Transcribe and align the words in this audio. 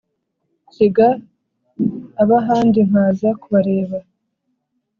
nsiga 0.67 1.07
abahandi 2.21 2.79
nkaza 2.89 3.29
kubareba 3.41 3.97